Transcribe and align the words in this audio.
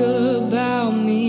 about 0.00 0.92
me. 0.92 1.20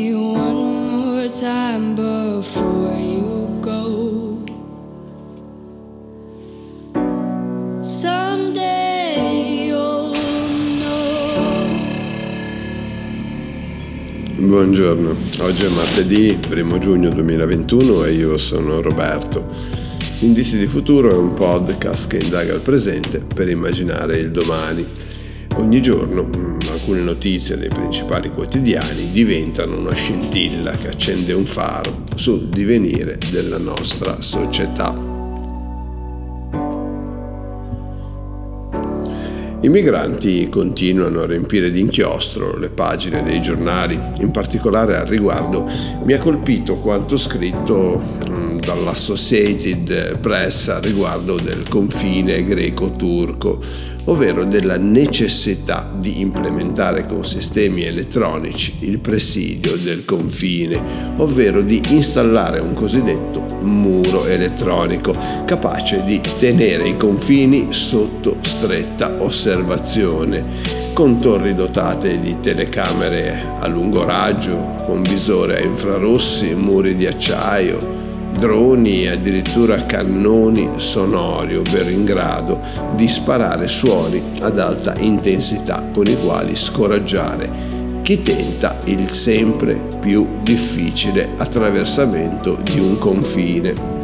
Buongiorno, 14.51 15.15
oggi 15.41 15.65
è 15.65 15.69
martedì 15.69 16.37
1 16.49 16.77
giugno 16.79 17.09
2021 17.09 18.03
e 18.03 18.11
io 18.11 18.37
sono 18.37 18.81
Roberto. 18.81 19.47
Indizi 20.19 20.57
di 20.57 20.65
futuro 20.65 21.09
è 21.09 21.13
un 21.13 21.33
podcast 21.33 22.07
che 22.07 22.17
indaga 22.17 22.53
il 22.53 22.59
presente 22.59 23.19
per 23.19 23.49
immaginare 23.49 24.17
il 24.17 24.31
domani. 24.31 24.85
Ogni 25.55 25.81
giorno 25.81 26.23
mm, 26.23 26.50
alcune 26.69 27.01
notizie 27.01 27.57
dei 27.57 27.69
principali 27.69 28.29
quotidiani 28.29 29.11
diventano 29.11 29.77
una 29.77 29.93
scintilla 29.93 30.77
che 30.77 30.89
accende 30.89 31.33
un 31.33 31.45
faro 31.45 32.03
sul 32.15 32.47
divenire 32.49 33.17
della 33.31 33.57
nostra 33.57 34.21
società. 34.21 35.09
I 39.63 39.69
migranti 39.69 40.49
continuano 40.49 41.21
a 41.21 41.27
riempire 41.27 41.69
di 41.69 41.81
inchiostro 41.81 42.57
le 42.57 42.69
pagine 42.69 43.21
dei 43.21 43.43
giornali, 43.43 43.99
in 44.17 44.31
particolare 44.31 44.97
al 44.97 45.05
riguardo 45.05 45.69
mi 46.03 46.13
ha 46.13 46.17
colpito 46.17 46.77
quanto 46.77 47.15
scritto 47.15 48.01
mm, 48.27 48.57
dall'Associated 48.57 50.17
Press 50.17 50.69
a 50.69 50.79
riguardo 50.79 51.35
del 51.35 51.67
confine 51.69 52.43
greco-turco 52.43 53.61
ovvero 54.05 54.45
della 54.45 54.77
necessità 54.77 55.89
di 55.95 56.19
implementare 56.19 57.05
con 57.05 57.25
sistemi 57.25 57.83
elettronici 57.83 58.77
il 58.79 58.99
presidio 58.99 59.75
del 59.75 60.05
confine, 60.05 61.13
ovvero 61.17 61.61
di 61.61 61.81
installare 61.89 62.59
un 62.59 62.73
cosiddetto 62.73 63.45
muro 63.61 64.25
elettronico 64.25 65.15
capace 65.45 66.03
di 66.03 66.19
tenere 66.39 66.87
i 66.87 66.97
confini 66.97 67.67
sotto 67.69 68.37
stretta 68.41 69.21
osservazione, 69.21 70.89
con 70.93 71.17
torri 71.17 71.53
dotate 71.53 72.19
di 72.19 72.39
telecamere 72.39 73.53
a 73.59 73.67
lungo 73.67 74.03
raggio, 74.03 74.83
con 74.85 75.01
visore 75.03 75.57
a 75.57 75.63
infrarossi, 75.63 76.53
muri 76.53 76.95
di 76.95 77.05
acciaio, 77.05 78.00
droni 78.41 79.03
e 79.03 79.09
addirittura 79.09 79.85
cannoni 79.85 80.67
sonori, 80.77 81.55
ovvero 81.55 81.89
in 81.89 82.03
grado 82.03 82.59
di 82.95 83.07
sparare 83.07 83.67
suoni 83.67 84.19
ad 84.41 84.57
alta 84.57 84.95
intensità 84.97 85.87
con 85.93 86.07
i 86.07 86.17
quali 86.17 86.55
scoraggiare 86.55 88.01
chi 88.01 88.23
tenta 88.23 88.77
il 88.85 89.07
sempre 89.11 89.87
più 89.99 90.39
difficile 90.41 91.29
attraversamento 91.37 92.57
di 92.63 92.79
un 92.79 92.97
confine. 92.97 93.99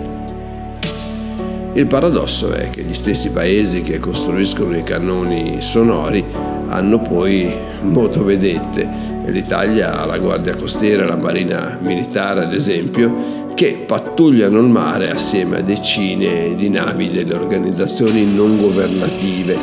Il 1.74 1.88
paradosso 1.88 2.52
è 2.52 2.70
che 2.70 2.84
gli 2.84 2.94
stessi 2.94 3.32
paesi 3.32 3.82
che 3.82 3.98
costruiscono 3.98 4.78
i 4.78 4.84
cannoni 4.84 5.64
sonori 5.64 6.24
hanno 6.68 7.02
poi 7.02 7.52
motovedette. 7.82 9.16
L'Italia 9.26 10.00
ha 10.00 10.06
la 10.06 10.20
Guardia 10.20 10.56
Costiera 10.56 11.06
la 11.06 11.18
Marina 11.18 11.80
Militare, 11.82 12.44
ad 12.44 12.54
esempio, 12.54 13.46
che 13.58 13.86
pattugliano 13.88 14.60
il 14.60 14.68
mare 14.68 15.10
assieme 15.10 15.58
a 15.58 15.62
decine 15.62 16.54
di 16.54 16.70
navi 16.70 17.10
delle 17.10 17.34
organizzazioni 17.34 18.24
non 18.24 18.56
governative 18.56 19.58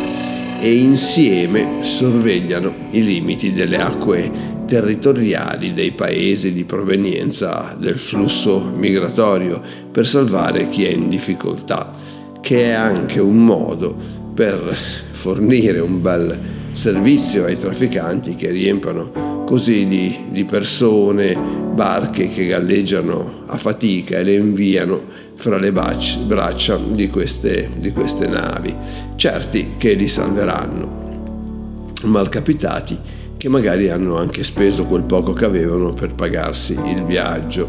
e 0.60 0.74
insieme 0.78 1.76
sorvegliano 1.80 2.88
i 2.90 3.04
limiti 3.04 3.52
delle 3.52 3.76
acque 3.76 4.64
territoriali 4.66 5.72
dei 5.72 5.92
paesi 5.92 6.52
di 6.52 6.64
provenienza 6.64 7.76
del 7.78 7.96
flusso 7.96 8.72
migratorio 8.74 9.62
per 9.92 10.04
salvare 10.08 10.68
chi 10.70 10.86
è 10.86 10.90
in 10.90 11.08
difficoltà, 11.08 11.94
che 12.40 12.62
è 12.62 12.72
anche 12.72 13.20
un 13.20 13.44
modo 13.44 13.94
per 14.34 14.76
fornire 15.12 15.78
un 15.78 16.00
bel 16.02 16.40
servizio 16.72 17.44
ai 17.44 17.56
trafficanti 17.56 18.34
che 18.34 18.50
riempiono 18.50 19.44
così 19.46 19.86
di, 19.86 20.18
di 20.30 20.44
persone, 20.44 21.63
barche 21.74 22.30
che 22.30 22.46
galleggiano 22.46 23.42
a 23.46 23.58
fatica 23.58 24.18
e 24.18 24.24
le 24.24 24.34
inviano 24.34 25.02
fra 25.34 25.58
le 25.58 25.72
braccia 25.72 26.76
di 26.76 27.10
queste, 27.10 27.70
di 27.76 27.92
queste 27.92 28.28
navi, 28.28 28.74
certi 29.16 29.74
che 29.76 29.94
li 29.94 30.08
salveranno, 30.08 31.92
malcapitati 32.04 32.98
che 33.36 33.48
magari 33.50 33.90
hanno 33.90 34.16
anche 34.16 34.42
speso 34.42 34.86
quel 34.86 35.02
poco 35.02 35.34
che 35.34 35.44
avevano 35.44 35.92
per 35.92 36.14
pagarsi 36.14 36.78
il 36.86 37.04
viaggio. 37.04 37.68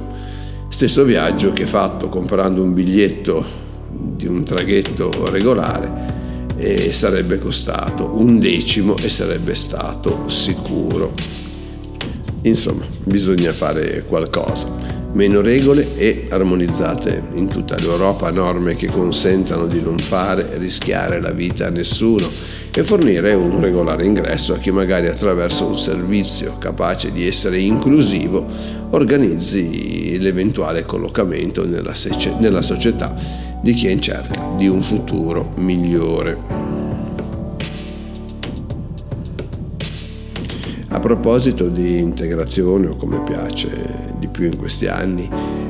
Stesso 0.70 1.04
viaggio 1.04 1.52
che 1.52 1.66
fatto 1.66 2.08
comprando 2.08 2.64
un 2.64 2.74
biglietto 2.74 3.46
di 3.90 4.28
un 4.28 4.46
traghetto 4.46 5.30
regolare 5.30 6.14
e 6.56 6.94
sarebbe 6.94 7.40
costato 7.40 8.12
un 8.16 8.40
decimo 8.40 8.96
e 8.96 9.10
sarebbe 9.10 9.54
stato 9.56 10.30
sicuro. 10.30 11.45
Insomma, 12.46 12.86
bisogna 13.04 13.52
fare 13.52 14.04
qualcosa. 14.08 14.94
Meno 15.14 15.42
regole 15.42 15.96
e 15.98 16.28
armonizzate 16.30 17.24
in 17.34 17.48
tutta 17.48 17.76
l'Europa 17.78 18.30
norme 18.32 18.76
che 18.76 18.88
consentano 18.88 19.66
di 19.66 19.82
non 19.82 19.98
fare 19.98 20.58
rischiare 20.58 21.22
la 21.22 21.32
vita 21.32 21.68
a 21.68 21.70
nessuno 21.70 22.30
e 22.72 22.84
fornire 22.84 23.34
un 23.34 23.62
regolare 23.62 24.06
ingresso 24.06 24.54
a 24.54 24.58
chi 24.58 24.72
magari 24.72 25.08
attraverso 25.08 25.66
un 25.66 25.78
servizio 25.78 26.58
capace 26.58 27.14
di 27.14 27.26
essere 27.26 27.60
inclusivo 27.60 28.46
organizzi 28.90 30.20
l'eventuale 30.20 30.84
collocamento 30.84 31.66
nella, 31.66 31.94
nella 32.40 32.62
società 32.62 33.16
di 33.62 33.74
chi 33.74 33.88
è 33.88 33.92
in 33.92 34.02
cerca 34.02 34.54
di 34.58 34.68
un 34.68 34.84
futuro 34.84 35.54
migliore. 35.56 36.65
A 40.96 41.00
proposito 41.02 41.68
di 41.68 41.98
integrazione, 41.98 42.88
o 42.88 42.96
come 42.96 43.22
piace 43.22 43.68
di 44.18 44.30
più 44.30 44.46
in 44.46 44.56
questi 44.56 44.88
anni 44.88 45.30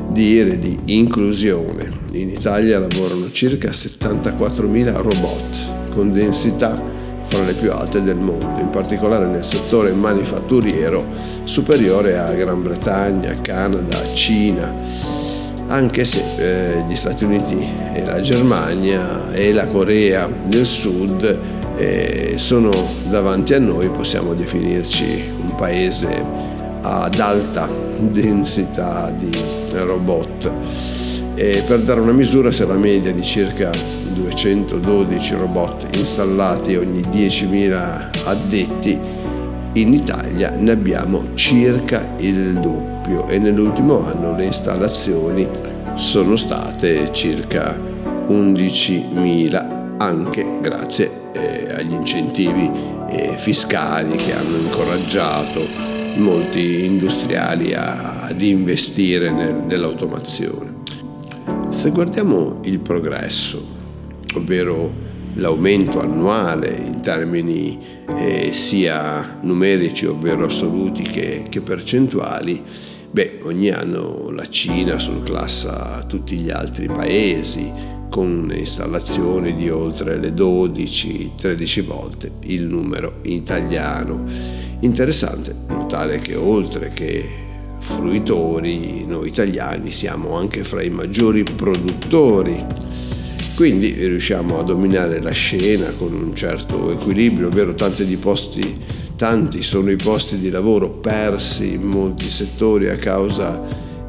dire 0.09 0.59
di 0.59 0.79
inclusione, 0.85 1.89
in 2.11 2.29
Italia 2.29 2.77
lavorano 2.77 3.31
circa 3.31 3.71
74.000 3.71 5.01
robot 5.01 5.89
con 5.95 6.11
densità 6.11 6.75
fra 7.23 7.43
le 7.43 7.53
più 7.53 7.71
alte 7.71 8.03
del 8.03 8.17
mondo, 8.17 8.59
in 8.59 8.69
particolare 8.69 9.25
nel 9.25 9.43
settore 9.43 9.93
manifatturiero 9.93 11.03
superiore 11.43 12.19
a 12.19 12.31
Gran 12.33 12.61
Bretagna, 12.61 13.33
Canada, 13.41 13.97
Cina, 14.13 14.71
anche 15.69 16.05
se 16.05 16.23
eh, 16.37 16.83
gli 16.87 16.95
Stati 16.95 17.23
Uniti 17.23 17.67
e 17.95 18.05
la 18.05 18.21
Germania 18.21 19.33
e 19.33 19.51
la 19.53 19.65
Corea 19.65 20.29
del 20.45 20.67
Sud 20.67 21.54
eh, 21.77 22.33
sono 22.37 22.71
davanti 23.09 23.53
a 23.53 23.59
noi, 23.59 23.89
possiamo 23.89 24.33
definirci 24.33 25.31
un 25.41 25.55
paese 25.55 26.25
ad 26.81 27.19
alta 27.19 27.67
densità 27.99 29.11
di 29.11 29.31
robot. 29.71 30.51
E 31.35 31.63
per 31.67 31.81
dare 31.81 31.99
una 31.99 32.13
misura, 32.13 32.51
se 32.51 32.65
la 32.65 32.77
media 32.77 33.11
di 33.11 33.23
circa 33.23 33.71
212 34.13 35.35
robot 35.35 35.97
installati 35.97 36.75
ogni 36.75 37.01
10.000 37.01 38.09
addetti, 38.25 38.99
in 39.73 39.93
Italia 39.93 40.55
ne 40.55 40.71
abbiamo 40.71 41.33
circa 41.33 42.13
il 42.19 42.53
doppio 42.59 43.27
e 43.27 43.37
nell'ultimo 43.39 44.05
anno 44.05 44.33
le 44.33 44.45
installazioni 44.45 45.45
sono 45.95 46.37
state 46.37 47.11
circa 47.11 47.77
11.000 48.27 49.64
anche 49.97 50.59
grazie 50.61 51.31
eh, 51.33 51.73
agli 51.73 51.94
incentivi 51.94 52.69
eh, 53.09 53.35
fiscali 53.38 54.16
che 54.17 54.33
hanno 54.33 54.57
incoraggiato 54.57 55.66
molti 56.16 56.85
industriali 56.85 57.73
a, 57.73 58.22
ad 58.23 58.41
investire 58.41 59.31
nel, 59.31 59.55
nell'automazione. 59.55 60.73
Se 61.69 61.90
guardiamo 61.91 62.59
il 62.64 62.79
progresso, 62.79 63.73
ovvero 64.35 64.93
l'aumento 65.35 65.99
annuale 65.99 66.69
in 66.69 67.02
termini 67.02 67.79
eh, 68.16 68.52
sia 68.53 69.40
numerici, 69.41 70.05
ovvero 70.05 70.46
assoluti, 70.46 71.03
che, 71.03 71.46
che 71.49 71.61
percentuali, 71.61 72.64
beh, 73.11 73.40
ogni 73.43 73.69
anno 73.69 74.29
la 74.31 74.47
Cina 74.47 74.97
surclassa 74.99 76.03
tutti 76.08 76.37
gli 76.37 76.49
altri 76.49 76.87
paesi, 76.87 77.93
con 78.16 78.50
installazioni 78.56 79.53
di 79.56 79.70
oltre 79.70 80.17
le 80.17 80.29
12-13 80.29 81.84
volte 81.84 82.32
il 82.44 82.62
numero 82.62 83.17
italiano. 83.23 84.23
Interessante 84.79 85.53
notare 85.67 86.22
che 86.22 86.34
oltre 86.34 86.94
che 86.94 87.29
fruitori, 87.79 89.06
noi 89.06 89.28
italiani 89.28 89.91
siamo 89.91 90.38
anche 90.38 90.64
fra 90.64 90.82
i 90.82 90.90
maggiori 90.90 91.44
produttori. 91.44 92.66
Quindi 93.53 93.91
riusciamo 93.91 94.59
a 94.59 94.64
dominare 94.64 95.22
la 95.22 95.32
scena 95.32 95.90
con 95.97 96.14
un 96.14 96.34
certo 96.34 96.94
equilibrio, 96.94 97.47
ovvero 97.47 97.76
tanti 97.76 98.06
posti 98.16 98.79
tanti 99.17 99.62
sono 99.62 99.91
i 99.91 99.97
posti 99.97 100.38
di 100.38 100.50
lavoro 100.50 100.90
persi 100.90 101.73
in 101.73 101.84
molti 101.84 102.29
settori 102.29 102.88
a 102.88 102.97
causa 102.97 103.62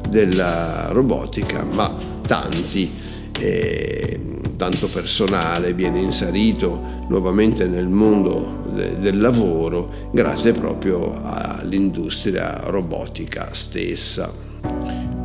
della 0.09 0.87
robotica, 0.91 1.65
ma 1.65 1.93
tanti, 2.25 3.05
eh, 3.39 4.19
tanto 4.57 4.87
personale 4.87 5.73
viene 5.73 5.99
inserito 5.99 7.05
nuovamente 7.09 7.67
nel 7.67 7.87
mondo 7.87 8.63
de- 8.73 8.97
del 8.99 9.19
lavoro 9.19 10.09
grazie 10.11 10.53
proprio 10.53 11.19
all'industria 11.21 12.59
robotica 12.65 13.49
stessa. 13.51 14.31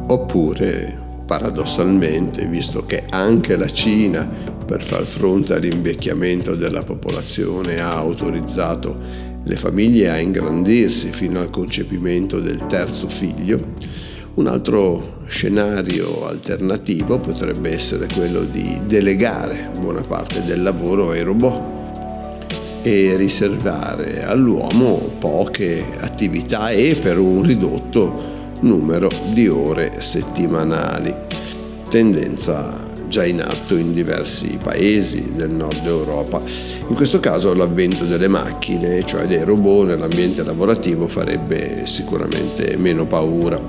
Oppure, 0.09 1.01
paradossalmente, 1.27 2.47
visto 2.47 2.85
che 2.85 3.05
anche 3.09 3.57
la 3.57 3.71
Cina 3.71 4.29
per 4.67 4.85
far 4.85 5.05
fronte 5.05 5.55
all'invecchiamento 5.55 6.55
della 6.55 6.83
popolazione 6.83 7.81
ha 7.81 7.97
autorizzato 7.97 9.31
le 9.45 9.57
famiglie 9.57 10.11
a 10.11 10.19
ingrandirsi 10.19 11.11
fino 11.11 11.41
al 11.41 11.51
concepimento 11.51 12.39
del 12.39 12.67
terzo 12.69 13.09
figlio, 13.09 13.75
un 14.35 14.47
altro 14.47 15.25
scenario 15.27 16.27
alternativo 16.27 17.19
potrebbe 17.19 17.71
essere 17.71 18.07
quello 18.15 18.41
di 18.41 18.81
delegare 18.87 19.71
buona 19.79 20.01
parte 20.01 20.43
del 20.45 20.63
lavoro 20.63 21.11
ai 21.11 21.23
robot 21.23 21.81
e 22.83 23.17
riservare 23.17 24.25
all'uomo 24.25 24.97
poche 25.19 25.85
attività 26.01 26.71
e 26.71 26.99
per 27.01 27.19
un 27.19 27.43
ridotto 27.43 28.31
numero 28.63 29.09
di 29.33 29.49
ore 29.49 30.01
settimanali. 30.01 31.15
Tendenza 31.89 32.82
già 33.13 33.27
in 33.27 33.43
atto 33.43 33.77
in 33.77 33.93
diversi 33.93 34.59
paesi 34.63 35.35
del 35.35 35.51
nord 35.51 35.85
Europa. 35.85 36.41
In 36.89 36.95
questo 36.95 37.21
caso 37.21 37.53
l'avvento 37.53 38.05
delle 38.05 38.27
macchine, 38.27 39.05
cioè 39.05 39.27
dei 39.27 39.45
robot 39.45 39.89
nell'ambiente 39.89 40.43
lavorativo, 40.43 41.07
farebbe 41.07 41.87
sicuramente 41.87 42.75
meno 42.79 43.07
paura. 43.07 43.61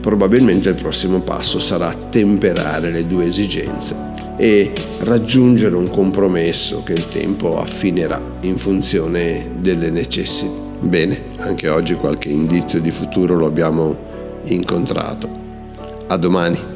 Probabilmente 0.00 0.70
il 0.70 0.76
prossimo 0.76 1.20
passo 1.20 1.60
sarà 1.60 1.92
temperare 1.92 2.90
le 2.90 3.06
due 3.06 3.26
esigenze 3.26 3.94
e 4.38 4.72
raggiungere 5.00 5.76
un 5.76 5.90
compromesso 5.90 6.82
che 6.82 6.94
il 6.94 7.06
tempo 7.10 7.60
affinerà 7.60 8.18
in 8.40 8.56
funzione 8.56 9.50
delle 9.58 9.90
necessità. 9.90 10.54
Bene, 10.80 11.22
anche 11.40 11.68
oggi 11.68 11.92
qualche 11.96 12.30
indizio 12.30 12.80
di 12.80 12.90
futuro 12.90 13.36
lo 13.36 13.44
abbiamo 13.44 13.94
incontrato. 14.44 15.28
A 16.06 16.16
domani. 16.16 16.75